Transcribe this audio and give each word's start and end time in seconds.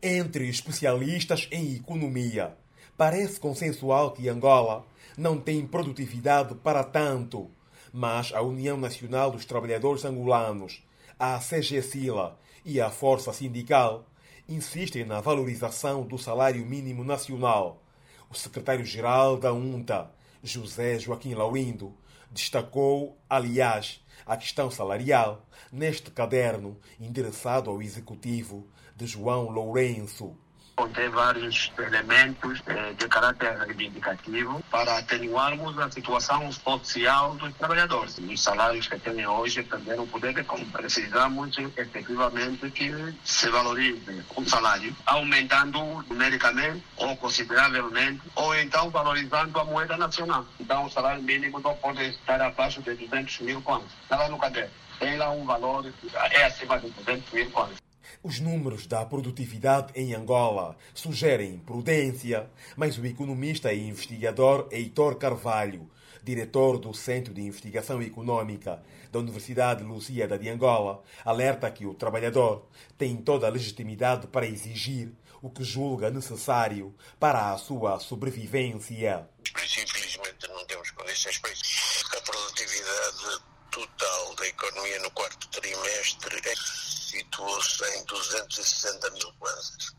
Entre 0.00 0.48
especialistas 0.48 1.48
em 1.50 1.74
economia, 1.74 2.56
parece 2.96 3.40
consensual 3.40 4.12
que 4.12 4.28
Angola 4.28 4.86
não 5.16 5.40
tem 5.40 5.66
produtividade 5.66 6.54
para 6.54 6.84
tanto, 6.84 7.50
mas 7.92 8.32
a 8.32 8.40
União 8.40 8.76
Nacional 8.76 9.32
dos 9.32 9.44
Trabalhadores 9.44 10.04
Angolanos, 10.04 10.84
a 11.18 11.36
CGSILA 11.40 12.38
e 12.64 12.80
a 12.80 12.90
Força 12.90 13.32
Sindical 13.32 14.06
insistem 14.48 15.04
na 15.04 15.20
valorização 15.20 16.06
do 16.06 16.16
salário 16.16 16.64
mínimo 16.64 17.02
nacional. 17.02 17.82
O 18.30 18.36
secretário-geral 18.36 19.36
da 19.36 19.52
UNTA, 19.52 20.12
José 20.44 21.00
Joaquim 21.00 21.34
Laurindo, 21.34 21.92
destacou, 22.30 23.18
aliás, 23.28 24.00
a 24.26 24.36
questão 24.36 24.70
salarial 24.70 25.46
neste 25.72 26.10
caderno 26.10 26.78
endereçado 26.98 27.70
ao 27.70 27.82
executivo 27.82 28.66
de 28.96 29.06
João 29.06 29.48
Lourenço 29.50 30.36
contém 30.78 31.08
vários 31.08 31.72
elementos 31.76 32.62
eh, 32.68 32.92
de 32.96 33.08
caráter 33.08 33.58
reivindicativo 33.58 34.62
para 34.70 34.98
atenuarmos 34.98 35.76
a 35.76 35.90
situação 35.90 36.52
social 36.52 37.34
dos 37.34 37.52
trabalhadores. 37.56 38.16
Os 38.18 38.40
salários 38.40 38.86
que 38.86 38.96
têm 38.96 39.26
hoje 39.26 39.64
perderam 39.64 40.04
o 40.04 40.06
poder 40.06 40.32
de 40.32 40.44
compra. 40.44 40.82
Precisamos 40.82 41.58
efetivamente 41.58 42.70
que 42.70 42.92
se 43.24 43.48
valorize 43.50 44.24
o 44.36 44.48
salário, 44.48 44.94
aumentando 45.04 45.80
numericamente 46.08 46.84
ou 46.96 47.16
consideravelmente, 47.16 48.22
ou 48.36 48.54
então 48.54 48.88
valorizando 48.88 49.58
a 49.58 49.64
moeda 49.64 49.96
nacional. 49.96 50.46
Então 50.60 50.84
o 50.84 50.90
salário 50.90 51.20
mínimo 51.24 51.58
não 51.58 51.74
pode 51.74 52.04
estar 52.04 52.40
abaixo 52.40 52.80
de 52.82 52.94
200 52.94 53.40
mil 53.40 53.60
contos. 53.62 53.90
Estava 54.02 54.28
no 54.28 54.38
caderno. 54.38 54.70
Tem 55.00 55.16
lá 55.16 55.30
um 55.30 55.44
valor, 55.44 55.92
é 56.14 56.44
acima 56.44 56.78
de 56.78 56.88
200 56.90 57.32
mil 57.32 57.50
contos. 57.50 57.87
Os 58.22 58.40
números 58.40 58.86
da 58.86 59.04
produtividade 59.04 59.92
em 59.94 60.14
Angola 60.14 60.76
sugerem 60.94 61.58
prudência, 61.58 62.50
mas 62.76 62.98
o 62.98 63.06
economista 63.06 63.72
e 63.72 63.88
investigador 63.88 64.68
Heitor 64.70 65.16
Carvalho, 65.16 65.90
diretor 66.22 66.78
do 66.78 66.92
Centro 66.92 67.32
de 67.32 67.40
Investigação 67.40 68.02
Econômica 68.02 68.82
da 69.10 69.18
Universidade 69.18 69.82
Lusíada 69.82 70.38
de 70.38 70.48
Angola, 70.48 71.02
alerta 71.24 71.70
que 71.70 71.86
o 71.86 71.94
trabalhador 71.94 72.66
tem 72.96 73.16
toda 73.16 73.46
a 73.46 73.50
legitimidade 73.50 74.26
para 74.26 74.46
exigir 74.46 75.12
o 75.40 75.48
que 75.48 75.62
julga 75.62 76.10
necessário 76.10 76.94
para 77.18 77.52
a 77.52 77.58
sua 77.58 77.98
sobrevivência. 78.00 79.28
Infelizmente 79.40 80.48
não 80.48 80.66
temos 80.66 80.90
condições 80.90 81.38
para 81.38 81.52
isso. 81.52 82.16
A 82.16 82.20
produtividade 82.20 83.44
total 83.78 84.34
da 84.34 84.46
economia 84.46 84.98
no 85.00 85.10
quarto 85.12 85.48
trimestre 85.48 86.42
situou-se 86.66 87.84
em 87.84 88.04
260 88.06 89.10
mil 89.10 89.32
kwanzas. 89.34 89.92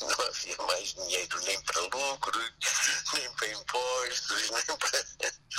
Não 0.00 0.26
havia 0.26 0.56
mais 0.66 0.94
dinheiro 0.94 1.40
nem 1.42 1.60
para 1.62 1.80
lucro, 1.80 2.40
nem 3.14 3.32
para 3.32 3.48
impostos, 3.48 4.50
nem 4.50 4.76
para, 4.76 5.04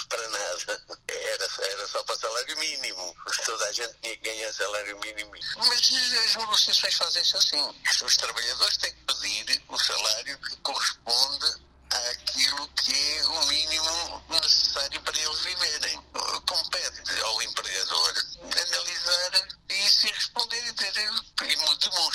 para 0.10 0.30
nada. 0.30 0.84
Era, 1.08 1.48
era 1.62 1.88
só 1.88 2.04
para 2.04 2.16
salário 2.18 2.60
mínimo. 2.60 3.16
Toda 3.46 3.66
a 3.66 3.72
gente 3.72 3.94
tinha 4.02 4.18
que 4.18 4.24
ganhar 4.24 4.54
salário 4.54 5.00
mínimo. 5.00 5.32
Mas 5.58 5.92
as 6.26 6.36
negociações 6.36 6.96
fazem-se 6.96 7.38
assim. 7.38 7.76
Os 8.04 8.18
trabalhadores 8.18 8.78
têm 8.78 8.94
que 8.94 9.14
pedir 9.14 9.64
o 9.70 9.78
salário 9.78 10.38
que 10.40 10.58
corresponde 10.58 11.31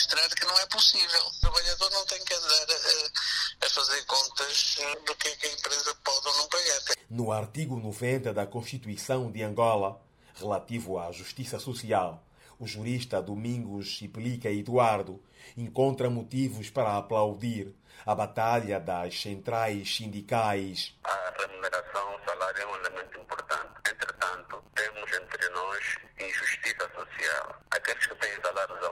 demonstrar 0.07 0.29
que 0.31 0.47
não 0.47 0.59
é 0.59 0.67
possível. 0.67 1.27
O 1.27 1.41
trabalhador 1.41 1.91
não 1.91 2.07
tem 2.07 2.25
que 2.25 2.35
andar 2.35 2.67
a, 2.71 3.67
a 3.67 3.71
fazer 3.71 4.05
contas 4.05 4.77
do 5.05 5.15
que, 5.17 5.29
é 5.29 5.37
que 5.37 5.47
a 5.47 5.53
empresa 5.53 5.95
pode 6.05 6.29
ou 6.29 6.37
não 6.37 6.49
pagar. 6.49 6.97
No 7.11 7.33
artigo 7.33 7.77
90 7.77 8.33
da 8.33 8.47
Constituição 8.47 9.31
de 9.31 9.43
Angola, 9.43 10.01
relativo 10.35 10.99
à 10.99 11.11
justiça 11.13 11.59
social, 11.59 12.23
o 12.59 12.67
jurista 12.67 13.21
Domingos 13.21 13.87
Chipelica 13.87 14.49
Eduardo 14.49 15.23
encontra 15.57 16.09
motivos 16.09 16.71
para 16.71 16.97
aplaudir 16.97 17.75
a 18.05 18.15
batalha 18.15 18.79
das 18.79 19.21
centrais 19.21 19.95
sindicais. 19.95 20.95
A 21.05 21.35
remuneração, 21.39 22.15
o 22.15 22.25
salário 22.25 22.63
é 22.63 22.67
um 22.67 22.77
elemento 22.77 23.21
importante. 23.21 23.73
Entretanto, 23.91 24.63
temos 24.75 25.13
entre 25.13 25.49
nós 25.51 25.97
injustiça 26.19 26.91
social. 26.95 27.63
Aqueles 27.71 28.07
que 28.07 28.15
têm 28.17 28.41
salários 28.41 28.87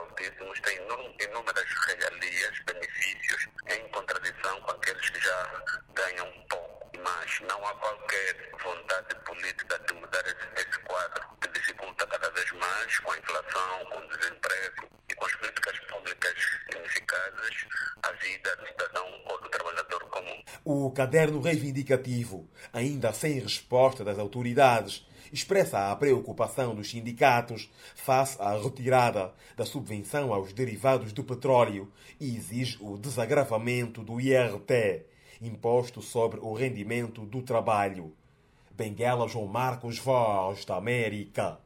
inúmeras 1.19 1.69
regalias, 1.87 2.59
benefícios, 2.65 3.47
em 3.67 3.87
contradição 3.89 4.61
com 4.61 4.71
aqueles 4.71 5.09
que 5.09 5.19
já 5.19 5.63
ganham 5.93 6.31
pouco. 6.49 6.91
Mas 7.03 7.39
não 7.41 7.67
há 7.67 7.73
qualquer 7.75 8.51
vontade 8.63 9.15
política 9.25 9.79
de 9.79 9.93
mudar 9.93 10.23
esse, 10.25 10.67
esse 10.67 10.79
quadro, 10.79 11.23
que 11.41 11.47
dificulta 11.49 12.07
cada 12.07 12.29
vez 12.31 12.51
mais 12.51 12.99
com 12.99 13.11
a 13.11 13.17
inflação, 13.17 13.85
com 13.85 13.99
o 13.99 14.07
desemprego 14.17 14.89
e 15.09 15.15
com 15.15 15.25
as 15.25 15.35
políticas 15.35 15.79
públicas 15.79 16.35
ineficazes 16.75 17.65
a 18.03 18.11
vida 18.13 18.55
do 18.55 18.67
cidadão 18.67 19.23
ou 19.25 19.41
do 19.41 19.49
trabalhador 19.49 20.09
comum. 20.09 20.43
O 20.67 20.89
caderno 20.89 21.39
reivindicativo, 21.41 22.49
ainda 22.73 23.13
sem 23.13 23.39
resposta 23.39 24.03
das 24.03 24.17
autoridades, 24.17 25.05
expressa 25.31 25.91
a 25.91 25.95
preocupação 25.95 26.73
dos 26.73 26.89
sindicatos 26.89 27.69
face 27.93 28.35
à 28.41 28.57
retirada 28.57 29.31
da 29.55 29.63
subvenção 29.63 30.33
aos 30.33 30.53
derivados 30.53 31.13
do 31.13 31.23
petróleo 31.23 31.91
e 32.19 32.35
exige 32.35 32.79
o 32.81 32.97
desagravamento 32.97 34.01
do 34.01 34.19
IRT, 34.19 35.05
imposto 35.39 36.01
sobre 36.01 36.39
o 36.39 36.51
rendimento 36.53 37.27
do 37.27 37.43
trabalho. 37.43 38.11
Benguela 38.71 39.27
João 39.27 39.45
Marcos, 39.45 39.99
Voz 39.99 40.65
da 40.65 40.77
América. 40.77 41.59